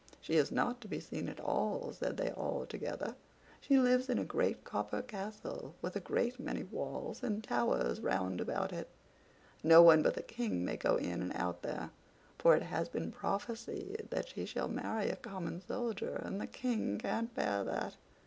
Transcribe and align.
"She 0.19 0.33
is 0.33 0.51
not 0.51 0.81
to 0.81 0.87
be 0.87 0.99
seen 0.99 1.29
at 1.29 1.39
all," 1.39 1.91
said 1.93 2.17
they 2.17 2.31
all 2.31 2.65
together; 2.65 3.13
"she 3.59 3.77
lives 3.77 4.09
in 4.09 4.17
a 4.17 4.25
great 4.25 4.63
copper 4.63 5.03
castle, 5.03 5.75
with 5.79 5.95
a 5.95 5.99
great 5.99 6.39
many 6.39 6.63
walls 6.63 7.21
and 7.21 7.43
towers 7.43 8.01
round 8.01 8.41
about 8.41 8.73
it: 8.73 8.89
no 9.61 9.83
one 9.83 10.01
but 10.01 10.15
the 10.15 10.23
King 10.23 10.65
may 10.65 10.75
go 10.75 10.95
in 10.95 11.21
and 11.21 11.33
out 11.35 11.61
there, 11.61 11.91
for 12.39 12.55
it 12.55 12.63
has 12.63 12.89
been 12.89 13.11
prophesied 13.11 14.07
that 14.09 14.29
she 14.29 14.43
shall 14.47 14.67
marry 14.69 15.07
a 15.11 15.15
common 15.15 15.61
soldier, 15.61 16.15
and 16.23 16.41
the 16.41 16.47
King 16.47 16.97
can't 16.97 17.35
bear 17.35 17.63
that." 17.63 17.95